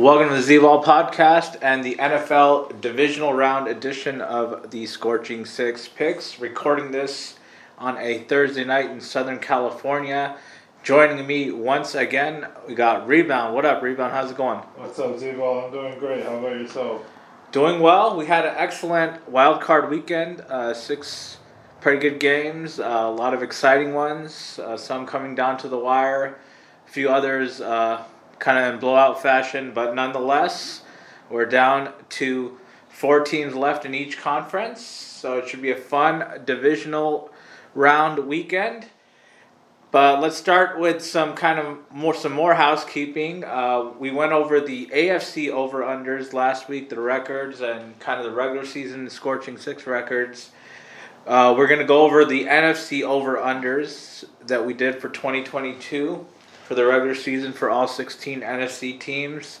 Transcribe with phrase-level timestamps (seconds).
[0.00, 5.44] Welcome to the Z Ball podcast and the NFL divisional round edition of the Scorching
[5.44, 6.40] Six Picks.
[6.40, 7.38] Recording this
[7.76, 10.38] on a Thursday night in Southern California.
[10.82, 13.54] Joining me once again, we got Rebound.
[13.54, 14.14] What up, Rebound?
[14.14, 14.60] How's it going?
[14.76, 15.66] What's up, Z-Ball?
[15.66, 16.24] I'm doing great.
[16.24, 17.02] How about yourself?
[17.52, 18.16] Doing well.
[18.16, 20.40] We had an excellent wild card weekend.
[20.48, 21.36] Uh, six
[21.82, 22.80] pretty good games.
[22.80, 24.58] Uh, a lot of exciting ones.
[24.64, 26.38] Uh, some coming down to the wire.
[26.88, 28.02] A few others uh,
[28.40, 30.82] kind of in blowout fashion, but nonetheless,
[31.28, 32.58] we're down to
[32.88, 34.80] four teams left in each conference.
[34.84, 37.30] So it should be a fun divisional
[37.74, 38.86] round weekend.
[39.92, 43.44] But let's start with some kind of more some more housekeeping.
[43.44, 48.24] Uh, we went over the AFC over unders last week, the records and kind of
[48.24, 50.50] the regular season scorching six records.
[51.26, 56.24] Uh, we're to go over the NFC over unders that we did for 2022
[56.70, 59.58] for the regular season for all 16 NFC teams.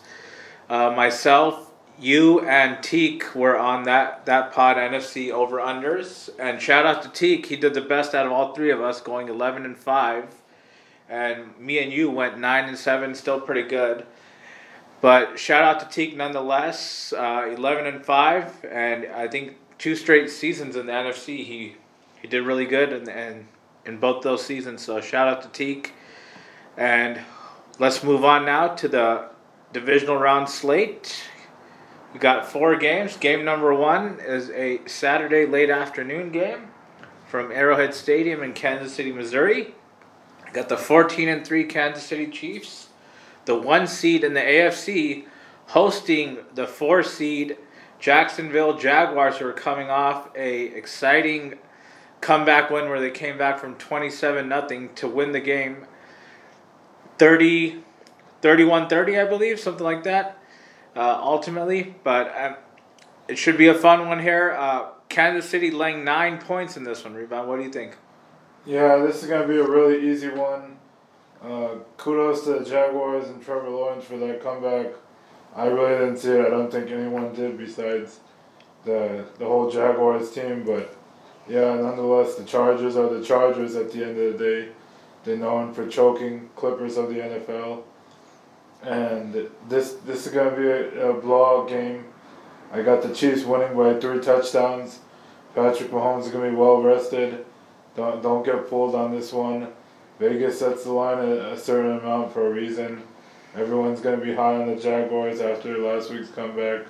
[0.68, 6.30] Uh, myself, you, and Teak were on that, that pod NFC over unders.
[6.38, 9.00] And shout out to Teak, he did the best out of all three of us,
[9.00, 10.24] going 11 and 5.
[11.08, 14.06] And me and you went 9 and 7, still pretty good.
[15.00, 18.66] But shout out to Teak nonetheless, uh, 11 and 5.
[18.70, 21.74] And I think two straight seasons in the NFC, he,
[22.22, 23.48] he did really good in, in,
[23.84, 24.82] in both those seasons.
[24.82, 25.94] So shout out to Teak.
[26.80, 27.20] And
[27.78, 29.28] let's move on now to the
[29.70, 31.22] divisional round slate.
[32.14, 33.18] We got four games.
[33.18, 36.68] Game number one is a Saturday late afternoon game
[37.28, 39.74] from Arrowhead Stadium in Kansas City, Missouri.
[40.54, 42.88] Got the 14 and 3 Kansas City Chiefs,
[43.44, 45.26] the one seed in the AFC,
[45.66, 47.58] hosting the four seed
[47.98, 51.58] Jacksonville Jaguars, who are coming off a exciting
[52.22, 55.86] comeback win where they came back from 27 nothing to win the game
[57.20, 57.84] 30,
[58.40, 60.38] 31 30, I believe, something like that,
[60.96, 61.94] uh, ultimately.
[62.02, 62.56] But um,
[63.28, 64.56] it should be a fun one here.
[64.58, 67.12] Uh, Kansas City laying nine points in this one.
[67.12, 67.98] Rebound, what do you think?
[68.64, 70.78] Yeah, this is going to be a really easy one.
[71.42, 74.94] Uh, kudos to the Jaguars and Trevor Lawrence for that comeback.
[75.54, 76.46] I really didn't see it.
[76.46, 78.20] I don't think anyone did besides
[78.86, 80.64] the the whole Jaguars team.
[80.64, 80.96] But
[81.46, 84.68] yeah, nonetheless, the Chargers are the Chargers at the end of the day.
[85.24, 87.82] They're known for choking Clippers of the NFL.
[88.82, 92.06] And this this is gonna be a, a blowout game.
[92.72, 95.00] I got the Chiefs winning by three touchdowns.
[95.54, 97.44] Patrick Mahomes is gonna be well rested.
[97.96, 99.68] Don't don't get pulled on this one.
[100.18, 103.02] Vegas sets the line a, a certain amount for a reason.
[103.54, 106.86] Everyone's gonna be high on the Jaguars after last week's comeback.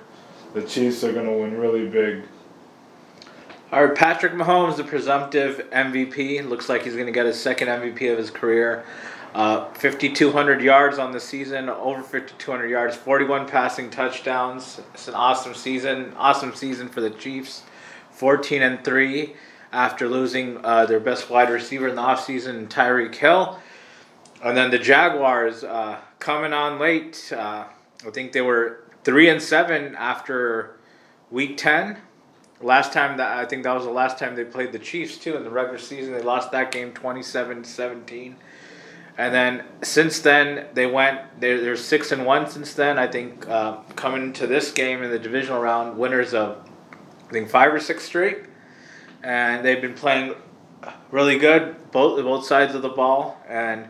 [0.53, 2.23] The Chiefs are gonna win really big.
[3.71, 6.45] All right, Patrick Mahomes, the presumptive MVP.
[6.45, 8.83] Looks like he's going to get his second MVP of his career.
[9.33, 14.81] Uh, 5,200 yards on the season, over 5,200 yards, 41 passing touchdowns.
[14.93, 16.13] It's an awesome season.
[16.17, 17.63] Awesome season for the Chiefs.
[18.11, 19.37] 14 and 3
[19.71, 23.57] after losing uh, their best wide receiver in the offseason, Tyreek Hill.
[24.43, 27.31] And then the Jaguars uh, coming on late.
[27.33, 27.63] Uh,
[28.05, 30.75] I think they were 3 and 7 after
[31.31, 31.99] week 10
[32.61, 35.35] Last time that I think that was the last time they played the Chiefs too
[35.35, 36.13] in the regular season.
[36.13, 38.35] They lost that game 27-17.
[39.17, 42.97] And then since then they went they're, they're six and one since then.
[42.97, 46.69] I think uh, coming to this game in the divisional round, winners of
[47.29, 48.39] I think five or six straight,
[49.23, 50.35] and they've been playing
[51.11, 53.41] really good both both sides of the ball.
[53.47, 53.87] And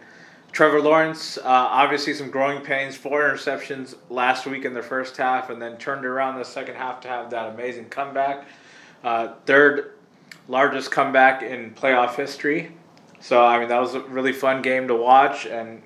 [0.51, 5.49] Trevor Lawrence, uh, obviously some growing pains, four interceptions last week in the first half,
[5.49, 8.45] and then turned around the second half to have that amazing comeback.
[9.03, 9.93] Uh, third
[10.47, 12.71] largest comeback in playoff history.
[13.19, 15.81] So I mean that was a really fun game to watch and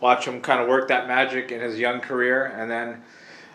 [0.00, 2.46] watch him kind of work that magic in his young career.
[2.46, 3.02] And then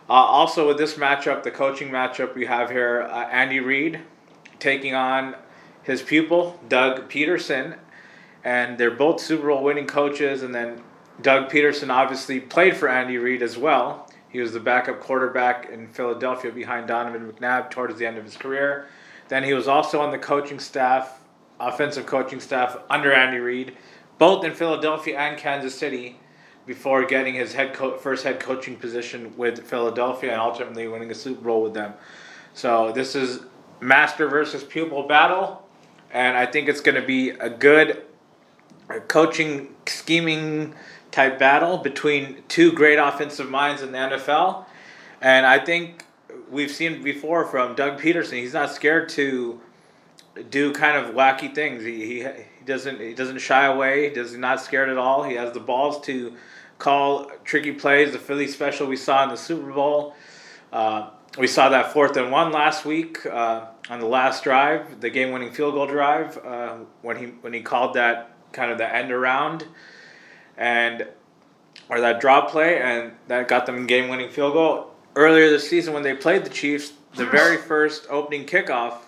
[0.09, 4.01] uh, also with this matchup, the coaching matchup we have here, uh, Andy Reid
[4.59, 5.35] taking on
[5.83, 7.77] his pupil Doug Pederson,
[8.43, 10.43] and they're both Super Bowl winning coaches.
[10.43, 10.81] And then
[11.21, 14.09] Doug Pederson obviously played for Andy Reid as well.
[14.33, 18.35] He was the backup quarterback in Philadelphia behind Donovan McNabb towards the end of his
[18.35, 18.87] career.
[19.29, 21.21] Then he was also on the coaching staff,
[21.59, 23.77] offensive coaching staff under Andy Reid,
[24.17, 26.17] both in Philadelphia and Kansas City.
[26.65, 31.15] before getting his head co- first head coaching position with Philadelphia and ultimately winning a
[31.15, 31.93] Super Bowl with them.
[32.53, 33.41] So this is
[33.81, 35.67] master versus pupil battle,
[36.11, 38.03] and I think it's going to be a good
[39.07, 40.73] coaching scheming
[41.13, 44.65] type battle between two great offensive minds in the NFL.
[45.21, 46.05] And I think
[46.49, 49.61] we've seen before from Doug Pederson, he's not scared to
[50.49, 51.83] do kind of wacky things.
[51.83, 54.13] He, he, he doesn't he doesn't shy away.
[54.13, 55.23] He's not scared at all.
[55.23, 56.33] He has the balls to
[56.79, 58.11] call tricky plays.
[58.11, 60.15] The Philly special we saw in the Super Bowl.
[60.71, 65.09] Uh, we saw that fourth and one last week uh, on the last drive, the
[65.09, 69.11] game-winning field goal drive, uh, when he when he called that kind of the end
[69.11, 69.67] around,
[70.57, 71.07] and
[71.89, 74.91] or that drop play, and that got them game-winning field goal.
[75.15, 78.99] Earlier this season, when they played the Chiefs, the very first opening kickoff,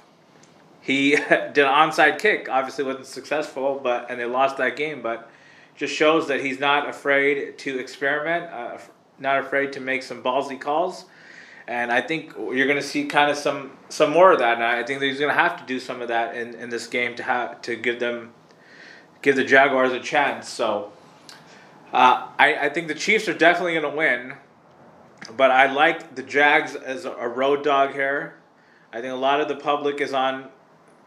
[0.81, 2.47] he did an onside kick.
[2.49, 5.01] Obviously, wasn't successful, but and they lost that game.
[5.01, 5.29] But
[5.75, 8.77] just shows that he's not afraid to experiment, uh,
[9.19, 11.05] not afraid to make some ballsy calls.
[11.67, 14.55] And I think you're going to see kind of some some more of that.
[14.55, 16.69] And I think that he's going to have to do some of that in, in
[16.69, 18.31] this game to have to give them
[19.23, 20.47] give the Jaguars a chance.
[20.47, 20.93] So
[21.95, 24.33] uh, I I think the Chiefs are definitely going to win,
[25.37, 28.35] but I like the Jags as a road dog here.
[28.91, 30.49] I think a lot of the public is on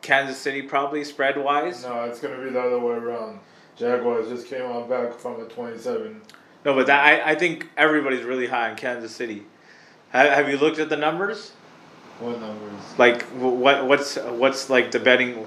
[0.01, 1.85] Kansas City probably spread wise.
[1.85, 3.41] No, it's going to be the other way around.
[3.77, 6.21] Jaguars just came on back from a 27.
[6.65, 9.45] No, but that I, I think everybody's really high in Kansas City.
[10.11, 11.53] Have, have you looked at the numbers?
[12.19, 12.81] What numbers?
[12.97, 15.47] Like what what's what's like the betting?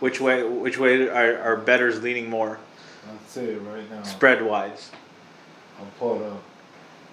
[0.00, 2.58] Which way which way are, are betters leaning more?
[3.08, 4.02] Let's see it right now.
[4.02, 4.90] Spread wise.
[5.78, 6.42] I'll pull it up.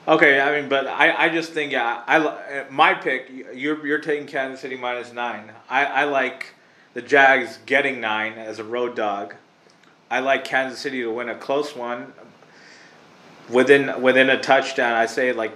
[0.08, 3.30] Okay, I mean, but I, I just think yeah, I my pick.
[3.54, 5.52] You're you're taking Kansas City minus nine.
[5.70, 6.54] I, I like
[6.94, 9.36] the Jags getting nine as a road dog.
[10.10, 12.14] I like Kansas City to win a close one.
[13.50, 15.52] Within within a touchdown, I say like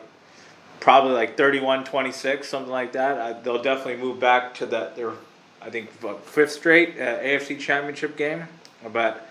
[0.81, 3.19] probably like 31-26, something like that.
[3.19, 5.13] I, they'll definitely move back to that their
[5.62, 5.92] I think
[6.24, 8.48] fifth straight uh, AFC Championship game.
[8.92, 9.30] But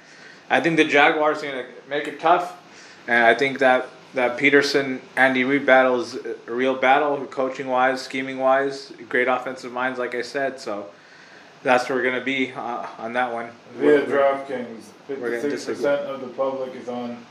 [0.51, 2.61] I think the Jaguars are going to make it tough,
[3.07, 8.03] and I think that that Pederson Andy Reid battle is a real battle, coaching wise,
[8.03, 10.59] scheming wise, great offensive minds, like I said.
[10.59, 10.87] So
[11.63, 13.51] that's where we're going to be uh, on that one.
[13.77, 17.25] Via DraftKings, fifty-six percent of the public is on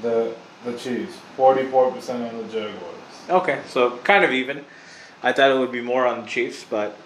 [0.00, 2.96] the the Chiefs, forty-four percent on the Jaguars.
[3.28, 4.64] Okay, so kind of even.
[5.22, 6.96] I thought it would be more on the Chiefs, but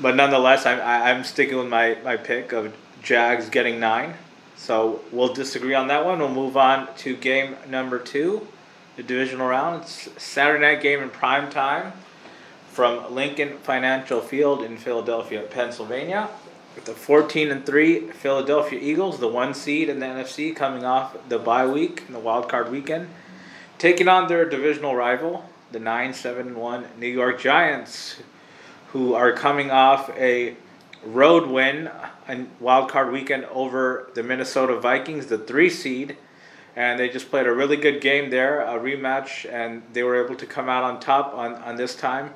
[0.00, 4.14] but nonetheless, I'm I'm sticking with my, my pick of Jags getting nine.
[4.58, 6.18] So we'll disagree on that one.
[6.18, 8.46] We'll move on to game number two,
[8.96, 9.82] the divisional round.
[9.82, 11.92] It's Saturday night game in prime time
[12.72, 16.28] from Lincoln Financial Field in Philadelphia, Pennsylvania.
[16.74, 21.16] With the 14 and 3 Philadelphia Eagles, the one seed in the NFC coming off
[21.28, 23.08] the bye week, and the wild card weekend,
[23.78, 28.16] taking on their divisional rival, the 9 7 1 New York Giants,
[28.88, 30.56] who are coming off a
[31.04, 31.90] road win
[32.28, 36.16] a wild card weekend over the Minnesota Vikings, the three seed,
[36.76, 40.36] and they just played a really good game there, a rematch, and they were able
[40.36, 42.32] to come out on top on, on this time.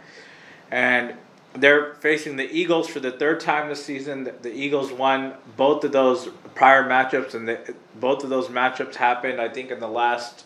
[0.71, 1.15] And
[1.55, 4.25] they're facing the Eagles for the third time this season.
[4.25, 8.95] The, the Eagles won both of those prior matchups, and the, both of those matchups
[8.95, 10.45] happened, I think, in the last,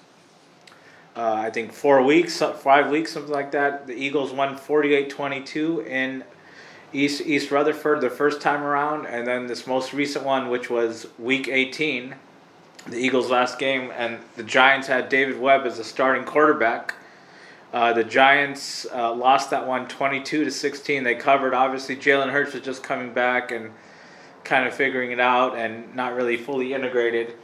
[1.15, 3.87] uh, I think, four weeks, five weeks, something like that.
[3.87, 6.25] The Eagles won 48 22 in
[6.97, 11.07] East East Rutherford the first time around, and then this most recent one, which was
[11.19, 12.15] Week 18,
[12.87, 16.95] the Eagles' last game, and the Giants had Davis Webb as a starting quarterback.
[17.73, 21.03] Uh, the Giants uh, lost that one 22 to 16.
[21.05, 21.53] They covered.
[21.53, 23.73] Obviously, Jalen Hurts was just coming back and
[24.45, 27.35] kind of figuring it out and not really fully integrated.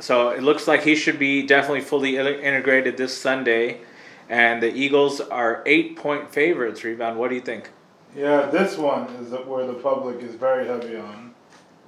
[0.00, 3.80] So it looks like he should be definitely fully integrated this Sunday.
[4.28, 6.84] And the Eagles are eight point favorites.
[6.84, 7.18] Rebound.
[7.18, 7.70] What do you think?
[8.16, 11.34] Yeah, this one is where the public is very heavy on,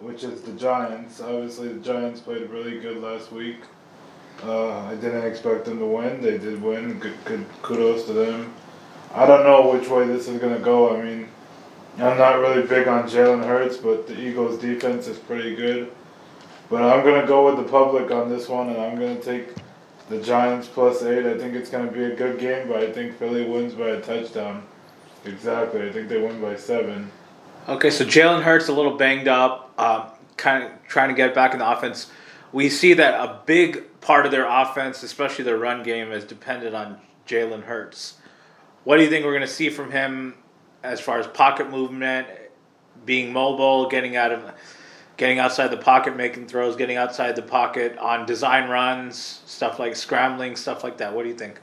[0.01, 1.21] which is the Giants.
[1.21, 3.57] Obviously, the Giants played really good last week.
[4.45, 6.21] Uh, I didn't expect them to win.
[6.21, 6.99] They did win.
[6.99, 8.53] Good, good kudos to them.
[9.15, 10.97] I don't know which way this is gonna go.
[10.97, 11.29] I mean,
[11.99, 15.91] I'm not really big on Jalen Hurts, but the Eagles' defense is pretty good.
[16.69, 19.55] But I'm gonna go with the public on this one, and I'm gonna take
[20.09, 21.27] the Giants plus eight.
[21.27, 24.01] I think it's gonna be a good game, but I think Philly wins by a
[24.01, 24.63] touchdown.
[25.25, 25.89] Exactly.
[25.89, 27.11] I think they win by seven.
[27.69, 31.53] Okay, so Jalen Hurts a little banged up, uh, kind of trying to get back
[31.53, 32.11] in the offense.
[32.53, 36.75] We see that a big part of their offense, especially their run game, is dependent
[36.75, 38.15] on Jalen Hurts.
[38.85, 40.35] What do you think we're going to see from him
[40.83, 42.27] as far as pocket movement,
[43.05, 44.53] being mobile, getting out of
[45.17, 49.95] getting outside the pocket, making throws, getting outside the pocket on design runs, stuff like
[49.95, 51.15] scrambling, stuff like that.
[51.15, 51.61] What do you think?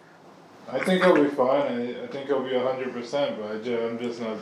[0.69, 1.61] I think he'll be fine.
[1.61, 4.37] I, I think he'll be hundred percent, but I just, I'm just not.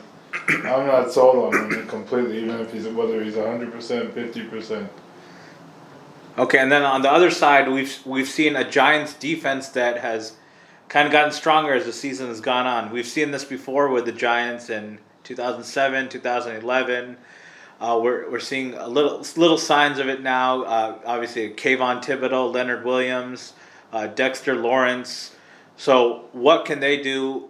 [0.49, 4.89] I'm not sold on him completely, even if he's whether he's hundred percent, fifty percent.
[6.37, 10.33] Okay, and then on the other side, we've we've seen a Giants defense that has
[10.89, 12.91] kind of gotten stronger as the season has gone on.
[12.91, 17.17] We've seen this before with the Giants in 2007, 2011.
[17.79, 20.63] Uh, we're, we're seeing a little little signs of it now.
[20.63, 23.53] Uh, obviously, Kayvon Thibodeaux, Leonard Williams,
[23.93, 25.35] uh, Dexter Lawrence.
[25.77, 27.49] So, what can they do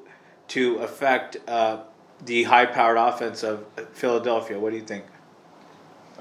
[0.50, 1.80] to affect uh,
[2.26, 4.60] the high-powered offense of Philadelphia?
[4.60, 5.06] What do you think?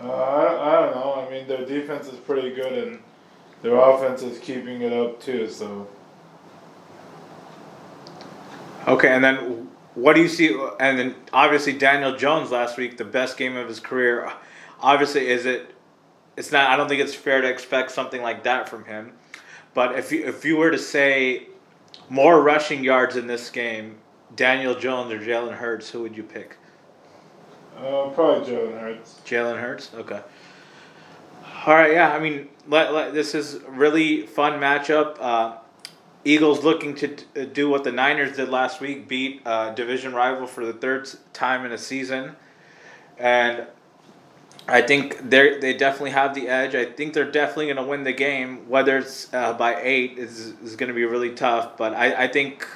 [0.01, 1.25] Uh, I, I don't know.
[1.27, 2.99] I mean, their defense is pretty good, and
[3.63, 5.49] their offense is keeping it up too.
[5.49, 5.89] So.
[8.87, 10.49] Okay, and then what do you see?
[10.81, 14.31] And then obviously Daniel Jones last week, the best game of his career.
[14.81, 15.75] Obviously, is it?
[16.37, 16.69] It's not.
[16.69, 19.13] I don't think it's fair to expect something like that from him.
[19.73, 21.49] But if you if you were to say
[22.09, 23.99] more rushing yards in this game,
[24.37, 26.57] Daniel Jones or Jalen Hurts, who would you pick?
[27.77, 29.21] Uh, probably Jalen Hurts.
[29.25, 29.91] Jalen Hurts.
[29.95, 30.21] Okay.
[31.67, 31.93] All right.
[31.93, 32.15] Yeah.
[32.15, 35.17] I mean, let, let, this is really fun matchup.
[35.21, 35.57] Uh,
[36.25, 40.47] Eagles looking to uh, do what the Niners did last week, beat a division rival
[40.47, 42.35] for the third time in a season,
[43.19, 43.67] and
[44.67, 46.75] I think they they definitely have the edge.
[46.75, 48.69] I think they're definitely going to win the game.
[48.69, 52.29] Whether it's uh, by eight is is going to be really tough, but I I
[52.29, 52.67] think.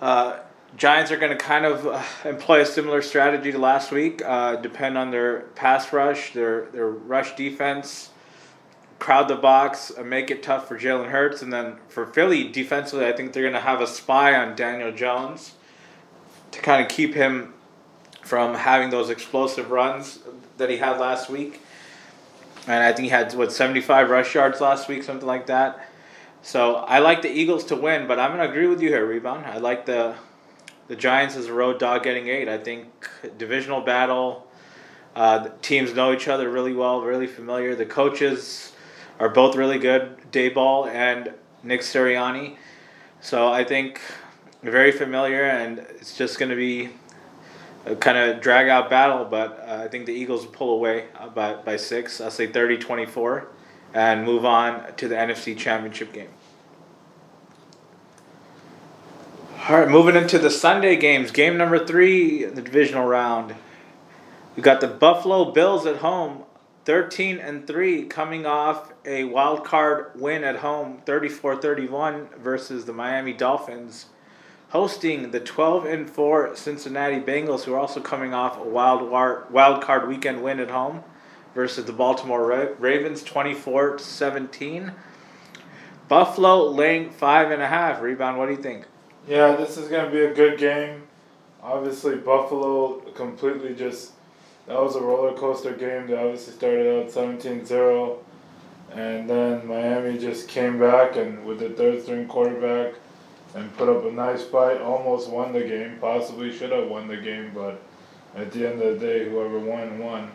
[0.00, 0.40] Uh,
[0.74, 4.22] Giants are going to kind of uh, employ a similar strategy to last week.
[4.24, 8.08] Uh, depend on their pass rush, their their rush defense,
[8.98, 11.42] crowd the box, and make it tough for Jalen Hurts.
[11.42, 14.92] And then for Philly defensively, I think they're going to have a spy on Daniel
[14.92, 15.52] Jones
[16.52, 17.52] to kind of keep him
[18.22, 20.20] from having those explosive runs
[20.56, 21.60] that he had last week.
[22.66, 25.88] And I think he had what seventy five rush yards last week, something like that.
[26.42, 29.06] So I like the Eagles to win, but I'm going to agree with you here,
[29.06, 29.46] rebound.
[29.46, 30.14] I like the
[30.88, 32.48] the Giants as a road dog getting eight.
[32.48, 32.88] I think
[33.38, 34.48] divisional battle.
[35.14, 37.74] Uh, teams know each other really well, really familiar.
[37.74, 38.72] The coaches
[39.18, 41.32] are both really good, Daboll and
[41.62, 42.56] Nick Sirianni.
[43.20, 44.00] So I think
[44.62, 46.90] very familiar, and it's just going to be
[48.00, 49.24] kind of drag out battle.
[49.24, 52.20] But uh, I think the Eagles pull away by, by six.
[52.20, 53.48] I'll say 30 24
[53.94, 56.30] and move on to the NFC Championship game.
[59.68, 61.30] All right, moving into the Sunday games.
[61.30, 63.54] Game number three the divisional round.
[64.56, 66.42] We got the Buffalo Bills at home,
[66.84, 72.92] 13 and 3, coming off a wild card win at home, 34 31, versus the
[72.92, 74.06] Miami Dolphins,
[74.72, 79.46] hosting the 12 and 4 Cincinnati Bengals, who are also coming off a wild, war,
[79.50, 81.04] wild card weekend win at home,
[81.54, 84.92] versus the Baltimore Ravens, 24 17.
[86.08, 88.00] Buffalo laying five and a half.
[88.00, 88.86] Rebound, what do you think?
[89.28, 91.02] Yeah, this is going to be a good game.
[91.62, 94.12] Obviously, Buffalo completely just.
[94.66, 96.06] That was a roller coaster game.
[96.06, 98.18] They obviously started out 17 0.
[98.92, 102.94] And then Miami just came back and with the third string quarterback
[103.54, 104.80] and put up a nice fight.
[104.80, 105.98] Almost won the game.
[106.00, 107.80] Possibly should have won the game, but
[108.34, 110.30] at the end of the day, whoever won, won.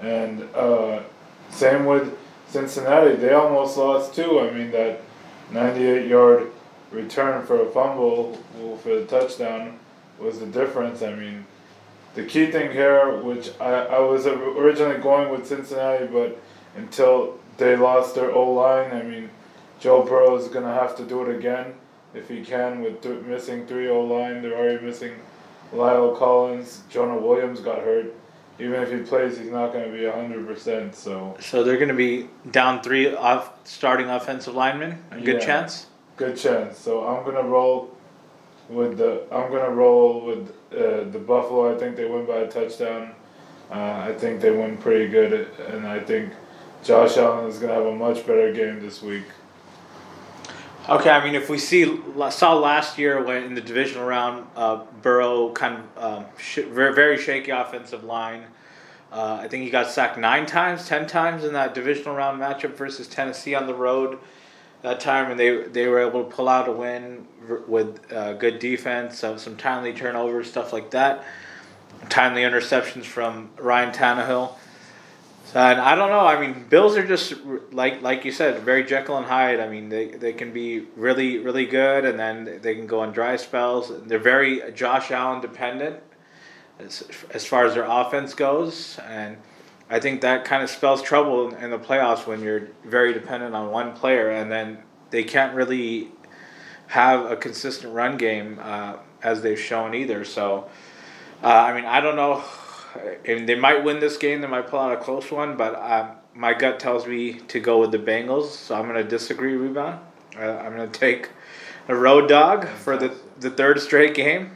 [0.00, 1.02] And uh,
[1.50, 2.16] same with
[2.48, 3.16] Cincinnati.
[3.16, 4.40] They almost lost too.
[4.40, 5.00] I mean, that
[5.52, 6.50] 98 yard
[6.90, 8.36] return for a fumble
[8.82, 9.78] for the touchdown
[10.18, 11.02] was the difference.
[11.02, 11.46] I mean,
[12.14, 16.40] the key thing here, which I, I was originally going with Cincinnati, but
[16.76, 19.30] until they lost their O line, I mean,
[19.78, 21.74] Joe Burrow is going to have to do it again
[22.14, 24.42] if he can with th- missing three O line.
[24.42, 25.12] They're already missing
[25.74, 26.82] La'el Collins.
[26.88, 28.14] Jonah Williams got hurt.
[28.58, 30.94] Even if he plays, he's not going to be 100%.
[30.94, 35.02] So So they're going to be down three off starting offensive linemen.
[35.12, 35.46] A good Yeah.
[35.46, 35.86] chance.
[36.16, 36.76] good chance.
[36.76, 37.96] So I'm gonna roll
[38.68, 41.74] with the I'm gonna roll with uh, the Buffalo.
[41.74, 43.12] I think they win by a touchdown.
[43.70, 46.34] Uh, I think they win pretty good, and I think
[46.84, 49.24] Josh Allen is gonna have a much better game this week.
[50.90, 54.82] Okay, I mean, if we see saw last year when in the divisional round, uh,
[55.02, 58.46] Burrow kind of um, sh- very, shaky offensive line.
[59.12, 62.74] Uh, I think he got sacked nine times, ten times in that divisional round matchup
[62.74, 64.18] versus Tennessee on the road
[64.82, 67.24] that time, and they they were able to pull out a win
[67.68, 71.24] with uh, good defense, uh, some timely turnovers, stuff like that,
[72.08, 74.54] timely interceptions from Ryan Tannehill.
[75.52, 76.20] And I don't know.
[76.20, 77.34] I mean, Bills are just
[77.72, 79.58] like like you said, very Jekyll and Hyde.
[79.58, 83.12] I mean, they, they can be really really good, and then they can go on
[83.12, 83.90] dry spells.
[84.06, 86.00] They're very Josh Allen dependent
[86.78, 89.38] as, as far as their offense goes, and
[89.88, 93.72] I think that kind of spells trouble in the playoffs when you're very dependent on
[93.72, 94.78] one player, and then
[95.10, 96.12] they can't really
[96.86, 100.24] have a consistent run game uh, as they've shown either.
[100.24, 100.68] So,
[101.42, 102.44] uh, I mean, I don't know.
[103.24, 104.40] And they might win this game.
[104.40, 107.80] They might pull out a close one, but um, my gut tells me to go
[107.80, 108.46] with the Bengals.
[108.48, 109.54] So I'm going to disagree.
[109.54, 110.00] Rebound.
[110.36, 111.30] Uh, I'm going to take
[111.88, 114.52] a road dog for the the third straight game.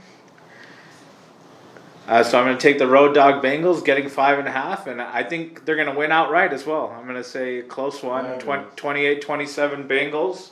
[2.07, 4.87] Uh, so I'm going to take the road dog Bengals, getting five and a half,
[4.87, 6.95] and I think they're going to win outright as well.
[6.95, 10.51] I'm going to say close one, Yeah, 20, 28-27 Bengals,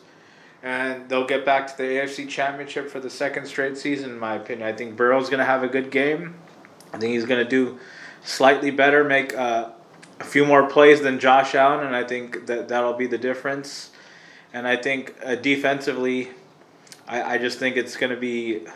[0.62, 4.12] and they'll get back to the AFC Championship for the second straight season.
[4.12, 6.36] In my opinion, I think Burrow's going to have a good game.
[6.92, 7.78] I think he's going to do
[8.25, 9.70] slightly better, make uh,
[10.20, 13.90] a few more plays than Josh Allen, and I think that that'll be the difference.
[14.52, 16.30] And I think uh, defensively,
[17.08, 18.66] I, I just think it's going to be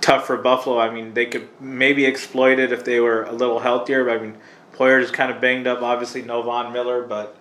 [0.00, 0.78] tough for Buffalo.
[0.78, 4.04] I mean, they could maybe exploit it if they were a little healthier.
[4.04, 4.36] But I mean,
[4.72, 5.80] Poyer's kind of banged up.
[5.80, 7.36] Obviously, no Von Miller, but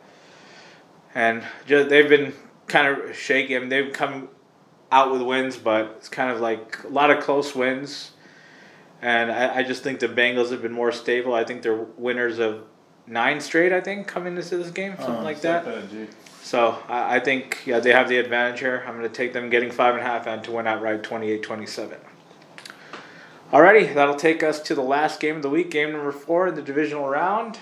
[1.14, 2.34] and just, they've been
[2.68, 3.56] kind of shaky.
[3.56, 4.30] I mean, they've come
[4.92, 8.12] out with wins, but it's kind of like a lot of close wins.
[9.04, 11.34] And I, I just think the Bengals have been more stable.
[11.34, 12.64] I think they're winners of
[13.06, 13.74] nine straight.
[13.74, 15.66] I think coming into this game, something Oh, like that.
[16.42, 18.82] So I, I think yeah they have the advantage here.
[18.88, 21.98] I'm going to take them getting five and a half and to win outright 28-27.
[23.52, 26.56] Alrighty, that'll take us to the last game of the week, game number four in
[26.56, 27.60] the divisional round.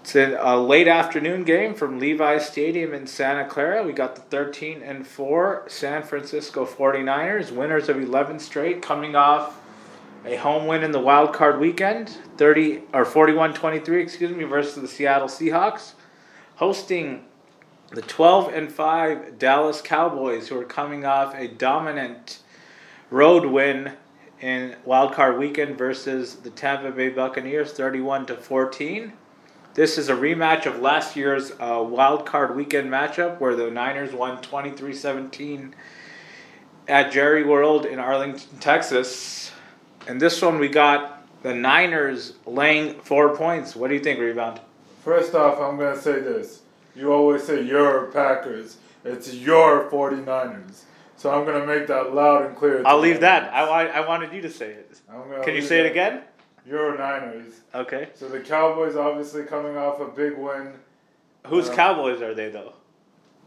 [0.00, 3.82] It's a a late afternoon game from Levi Stadium in Santa Clara.
[3.84, 9.60] We got the 13 and 4 San Francisco 49ers, winners of 11 straight, coming off
[10.24, 14.88] a home win in the wild card weekend, 30 or 41-23, excuse me, versus the
[14.88, 15.92] Seattle Seahawks,
[16.56, 17.24] hosting
[17.90, 22.40] the 12 and 5 Dallas Cowboys who are coming off a dominant
[23.10, 23.92] road win
[24.40, 29.12] in wild card weekend versus the Tampa Bay Buccaneers 31 to 14.
[29.74, 34.12] This is a rematch of last year's uh, wild card weekend matchup where the Niners
[34.12, 35.72] won 23-17
[36.86, 39.50] at Jerry World in Arlington, Texas.
[40.06, 43.74] And this one we got the Niners laying 4 points.
[43.76, 44.60] What do you think, Rebound?
[45.02, 46.62] First off, I'm going to say this.
[46.94, 48.78] You always say your Packers.
[49.04, 50.82] It's your 49ers.
[51.16, 52.82] So I'm going to make that loud and clear.
[52.86, 53.52] I'll leave the that.
[53.52, 55.00] I, I wanted you to say it.
[55.10, 56.22] I'm gonna Can you say it again?
[56.66, 57.60] Your Niners.
[57.74, 58.08] Okay.
[58.14, 60.72] So the Cowboys obviously coming off a big win.
[61.46, 62.72] Whose Uh, Cowboys are they, though?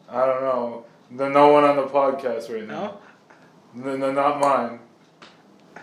[0.09, 0.85] I don't know.
[1.09, 2.99] There's no one on the podcast right now.
[3.73, 3.91] No?
[3.91, 4.79] No, no not mine.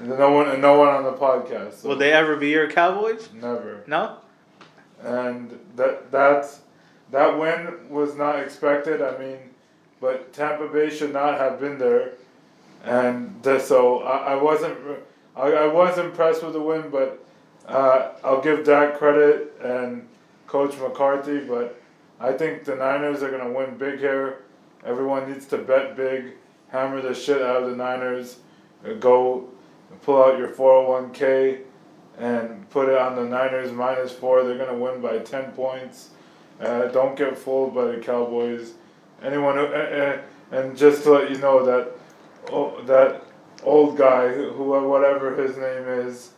[0.00, 1.74] No one, no one on the podcast.
[1.74, 3.28] So Will they ever be your Cowboys?
[3.33, 3.83] Never.
[3.87, 4.18] No?
[5.02, 6.61] and that that's
[7.11, 9.02] that win was not expected.
[9.02, 9.38] I mean,
[10.00, 12.12] but Tampa Bay should not have been there,
[12.85, 14.76] and th- so I, I wasn't
[15.37, 17.22] I, I was impressed with the win, but
[17.68, 20.09] uh, I'll give Dak credit and
[20.46, 21.80] Coach McCarthy, but
[22.18, 24.38] I think the Niners are gonna win big here.
[24.85, 26.33] Everyone needs to bet big,
[26.68, 28.38] hammer the shit out of the Niners,
[29.00, 29.48] go
[30.02, 31.61] pull out your four hundred one k
[32.18, 34.42] and put it on the Niners minus four.
[34.44, 36.11] They're gonna win by ten points.
[36.61, 38.74] Uh, don't get fooled by the Cowboys.
[39.22, 41.92] Anyone who, uh, uh, and just to let you know that
[42.52, 43.24] oh, that
[43.62, 46.30] old guy who who- whatever his name is,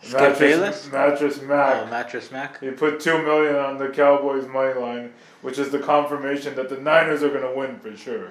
[0.00, 0.90] Skip Bayless?
[0.90, 1.82] Mattress Mac.
[1.82, 2.58] Oh, Mattress Mac?
[2.60, 5.12] He put two million on the Cowboys money line,
[5.42, 8.30] which is the confirmation that the Niners are gonna win for sure.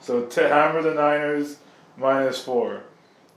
[0.00, 1.56] So to hammer the Niners
[1.98, 2.84] minus four,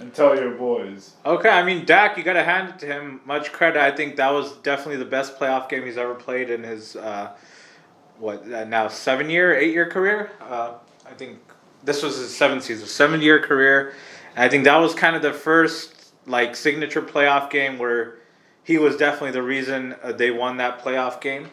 [0.03, 1.13] and tell your boys.
[1.25, 3.21] Okay, I mean, Dak, you got to hand it to him.
[3.25, 3.81] Much credit.
[3.81, 7.31] I think that was definitely the best playoff game he's ever played in his, uh,
[8.19, 10.31] what, uh, now seven year, eight year career?
[10.41, 10.73] Uh,
[11.05, 11.39] I think
[11.83, 13.93] this was his seventh season, seven year career.
[14.35, 18.19] And I think that was kind of the first, like, signature playoff game where
[18.63, 21.49] he was definitely the reason uh, they won that playoff game.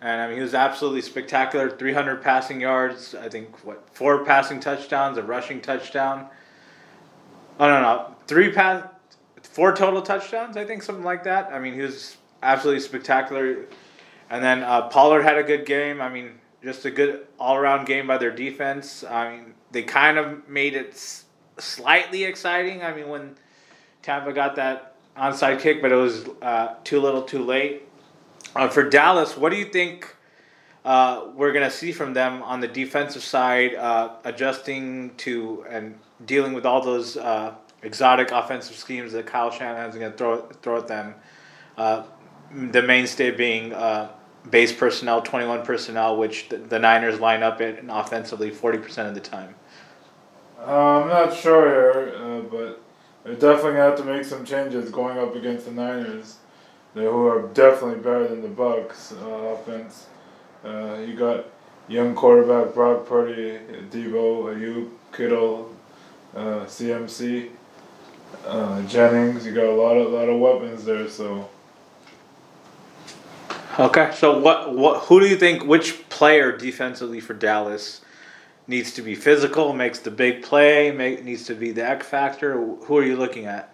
[0.00, 1.70] And I mean, he was absolutely spectacular.
[1.70, 3.14] 300 passing yards.
[3.14, 6.28] I think, what, four passing touchdowns, a rushing touchdown.
[7.58, 8.84] Oh no no three pass,
[9.42, 11.50] four total touchdowns I think something like that.
[11.52, 13.66] I mean he was absolutely spectacular,
[14.30, 16.00] and then uh, Pollard had a good game.
[16.00, 19.04] I mean just a good all around game by their defense.
[19.04, 21.24] I mean they kind of made it s-
[21.58, 22.82] slightly exciting.
[22.82, 23.36] I mean when
[24.02, 27.82] Tampa got that onside kick, but it was uh, too little, too late.
[28.54, 30.14] Uh, for Dallas, what do you think?
[30.86, 35.98] Uh, we're going to see from them on the defensive side, uh, adjusting to and
[36.24, 40.78] dealing with all those uh, exotic offensive schemes that Kyle Shanahan's going to throw throw
[40.78, 41.14] at them.
[41.76, 42.04] Uh,
[42.70, 44.12] the mainstay being uh,
[44.48, 49.08] base personnel, twenty one personnel, which the, the Niners line up in offensively forty percent
[49.08, 49.56] of the time.
[50.60, 52.80] I'm not sure here, but
[53.24, 56.36] they're definitely gonna have to make some changes going up against the Niners.
[56.94, 60.06] who are definitely better than the Bucks offense.
[60.66, 61.44] Uh, you got
[61.88, 63.58] young quarterback Brock Purdy,
[63.90, 65.72] Deebo, Aiyuk, Kittle,
[66.34, 67.50] uh, CMC,
[68.44, 69.46] uh, Jennings.
[69.46, 71.08] You got a lot of lot of weapons there.
[71.08, 71.48] So
[73.78, 78.00] Okay, so what what who do you think which player defensively for Dallas
[78.66, 82.58] needs to be physical, makes the big play, make, needs to be the X factor?
[82.58, 83.72] Who are you looking at?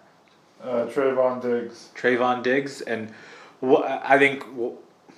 [0.61, 1.89] uh, Trevon Diggs.
[1.95, 3.11] Trevon Diggs, and
[3.61, 4.43] wh- I think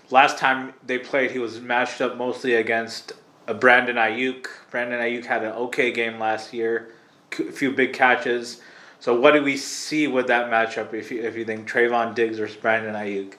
[0.10, 3.13] last time they played, he was matched up mostly against
[3.48, 4.48] a Brandon Aiyuk.
[4.72, 6.91] Brandon Aiyuk had an okay game last year,
[7.39, 8.62] a few big catches.
[9.00, 10.94] So what do we see with that matchup?
[10.94, 13.36] If you if you think Trevon Diggs versus Brandon Aiyuk?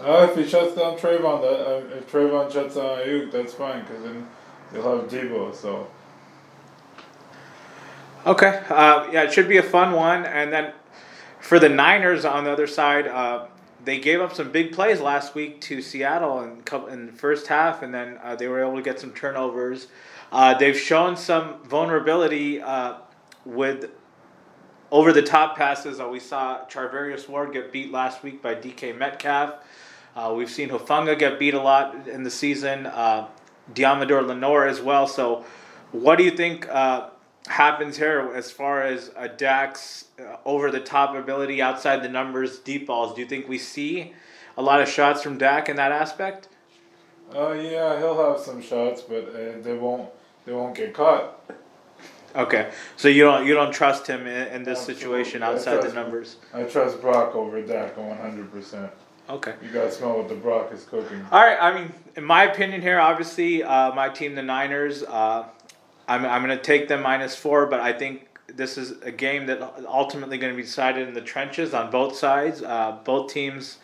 [0.00, 3.82] Uh, if he shuts down Trevon, that uh, if Trevon shuts down Aiyuk, that's fine
[3.82, 4.26] because then
[4.72, 5.54] you'll have Deebo.
[5.54, 5.86] So
[8.24, 10.24] Okay, uh, yeah, it should be a fun one.
[10.24, 10.72] And then
[11.40, 13.46] for the Niners on the other side, uh,
[13.84, 17.82] they gave up some big plays last week to Seattle in, in the first half,
[17.82, 19.88] and then uh, they were able to get some turnovers.
[20.30, 22.94] Uh, they've shown some vulnerability uh,
[23.44, 23.90] with
[24.90, 26.00] over the top passes.
[26.00, 29.54] Uh, we saw Charvarius Ward get beat last week by DK Metcalf.
[30.14, 32.86] Uh, we've seen Hufanga get beat a lot in the season.
[32.86, 33.28] Uh,
[33.72, 35.06] Deommodore Lenoir as well.
[35.06, 35.44] So,
[35.92, 37.08] what do you think uh,
[37.48, 42.58] happens here as far as a Dax uh, over the top ability outside the numbers,
[42.58, 43.14] deep balls?
[43.14, 44.12] Do you think we see
[44.56, 46.48] a lot of shots from Dak in that aspect?
[47.34, 50.10] uh, yeah, he'll have some shots, but uh, they won't
[50.44, 51.40] they won't get caught.
[52.34, 55.96] Okay, so you don't you don't trust him in, in this situation outside the trust
[55.96, 56.02] him.
[56.02, 56.36] numbers.
[56.52, 58.90] I trust Brock over Dak one hundred percent.
[59.30, 59.54] Okay.
[59.62, 61.24] You gotta smell what the Brock is cooking.
[61.30, 61.56] All right.
[61.60, 65.46] I mean, in my opinion here, obviously, uh, my team, the Niners, uh,
[66.08, 69.46] I'm, I'm going to take them minus four, but I think this is a game
[69.46, 72.62] that ultimately going to be decided in the trenches on both sides.
[72.62, 73.78] Uh, both teams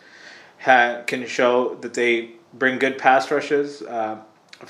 [0.60, 4.18] ha- can show that they bring good pass rushes uh,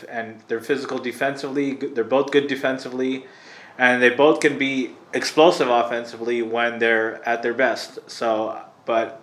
[0.08, 1.74] and they're physical defensively.
[1.74, 3.24] They're both good defensively,
[3.78, 7.98] and they both can be explosive offensively when they're at their best.
[8.06, 9.22] So, but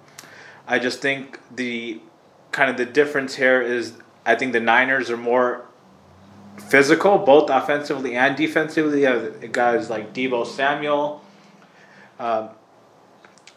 [0.67, 2.01] I just think the
[2.51, 3.93] kind of the difference here is
[4.25, 5.65] I think the Niners are more
[6.58, 9.02] physical, both offensively and defensively.
[9.02, 11.22] You have guys like Deebo Samuel,
[12.20, 12.50] um,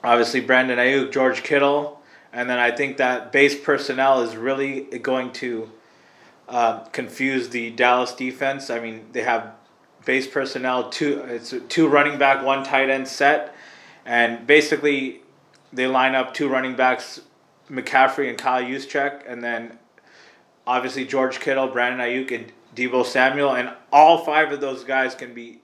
[0.02, 2.00] obviously Brandon Aiyuk, George Kittle,
[2.32, 5.70] and then I think that base personnel is really going to
[6.48, 8.70] uh, confuse the Dallas defense.
[8.70, 9.52] I mean, they have
[10.04, 13.54] base personnel two it's two running back, one tight end set,
[14.04, 15.20] and basically
[15.72, 17.20] they line up two running backs,
[17.70, 19.78] McCaffrey and Kyle Juszczyk, and then
[20.66, 25.34] obviously George Kittle, Brandon Aiyuk, and Deebo Samuel, and all five of those guys can
[25.34, 25.60] be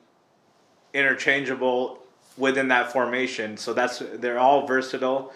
[0.92, 2.00] interchangeable
[2.37, 3.57] within that formation.
[3.57, 5.33] So that's they're all versatile.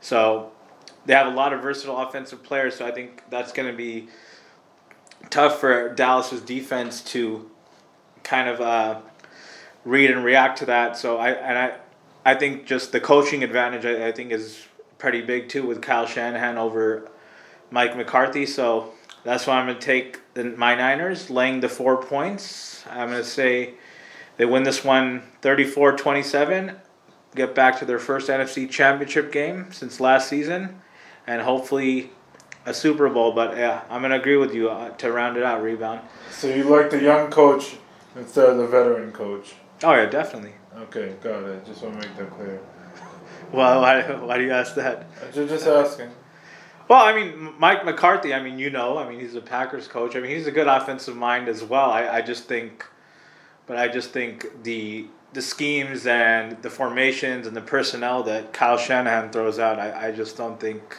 [0.00, 0.50] So
[1.06, 2.76] they have a lot of versatile offensive players.
[2.76, 4.08] So I think that's going to be
[5.30, 7.48] tough for Dallas's defense to
[8.22, 9.00] kind of uh,
[9.84, 10.96] read and react to that.
[10.96, 11.76] So I and I
[12.24, 14.66] I think just the coaching advantage I, I think is
[14.98, 17.08] pretty big too with Kyle Shanahan over
[17.70, 18.46] Mike McCarthy.
[18.46, 18.92] So
[19.24, 22.84] that's why I'm going to take the, my Niners, laying the four points.
[22.90, 23.74] I'm going to say
[24.36, 26.76] they win this one 34 27,
[27.34, 30.80] get back to their first NFC championship game since last season,
[31.26, 32.10] and hopefully
[32.66, 33.32] a Super Bowl.
[33.32, 36.00] But yeah, I'm going to agree with you uh, to round it out, rebound.
[36.30, 37.76] So you like the young coach
[38.16, 39.54] instead of the veteran coach?
[39.84, 40.54] Oh, yeah, definitely.
[40.76, 41.64] Okay, got it.
[41.66, 42.60] Just want to make that clear.
[43.52, 45.06] Well, why, why do you ask that?
[45.22, 46.08] I'm just asking.
[46.88, 50.16] Well, I mean, Mike McCarthy, I mean, you know, I mean, he's a Packers coach.
[50.16, 51.90] I mean, he's a good offensive mind as well.
[51.90, 52.86] I, I just think,
[53.66, 58.76] but I just think the the schemes and the formations and the personnel that Kyle
[58.76, 60.98] Shanahan throws out, I, I just don't think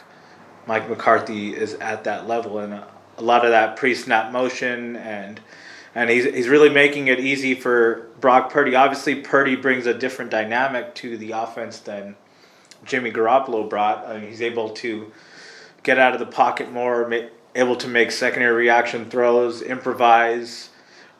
[0.66, 2.58] Mike McCarthy is at that level.
[2.58, 5.40] And a, a lot of that pre snap motion and
[5.94, 8.74] and he's, he's really making it easy for Brock Purdy.
[8.74, 12.16] Obviously, Purdy brings a different dynamic to the offense than
[12.84, 14.04] Jimmy Garoppolo brought.
[14.04, 15.12] I mean, he's able to
[15.84, 20.70] get out of the pocket more, ma- able to make secondary reaction throws, improvise.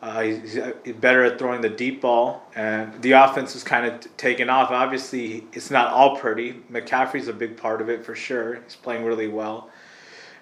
[0.03, 4.01] Uh, he's, he's better at throwing the deep ball, and the offense is kind of
[4.01, 4.71] t- taken off.
[4.71, 6.55] Obviously, it's not all pretty.
[6.71, 8.61] McCaffrey's a big part of it for sure.
[8.65, 9.71] He's playing really well,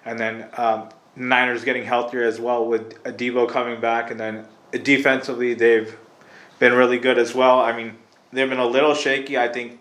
[0.03, 5.53] and then um, Niners getting healthier as well with Deebo coming back, and then defensively
[5.53, 5.95] they've
[6.59, 7.59] been really good as well.
[7.59, 7.97] I mean,
[8.33, 9.37] they've been a little shaky.
[9.37, 9.79] I think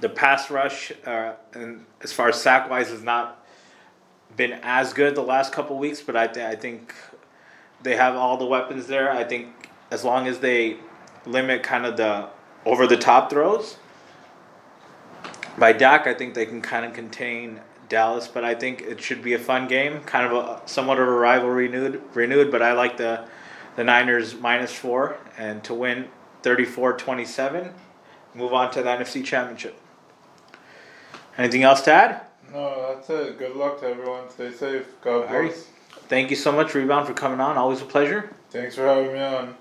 [0.00, 3.41] the pass rush, uh, and as far as sack wise, has not
[4.36, 6.00] been as good the last couple weeks.
[6.00, 6.94] But I, th- I think
[7.82, 9.10] they have all the weapons there.
[9.10, 10.78] I think as long as they
[11.26, 12.28] limit kind of the
[12.64, 13.76] over the top throws,
[15.58, 19.22] by Dak, I think they can kind of contain Dallas, but I think it should
[19.22, 22.02] be a fun game, kind of a somewhat of a rivalry renewed.
[22.14, 23.26] Renewed, but I like the
[23.76, 26.08] the Niners minus four and to win
[26.42, 27.72] 34-27,
[28.34, 29.78] move on to the NFC Championship.
[31.38, 32.20] Anything else to add?
[32.52, 33.38] No, that's it.
[33.38, 34.28] Good luck to everyone.
[34.30, 34.86] Stay safe.
[35.00, 35.50] God All right.
[35.50, 35.68] bless.
[36.08, 37.56] Thank you so much, Rebound, for coming on.
[37.56, 38.30] Always a pleasure.
[38.50, 39.56] Thanks for having me on.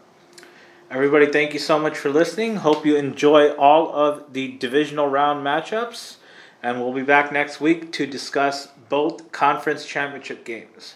[0.90, 2.58] Everybody, thank you so much for listening.
[2.58, 6.18] Hope you enjoy all of the divisional round matchups.
[6.62, 10.96] And we'll be back next week to discuss both conference championship games.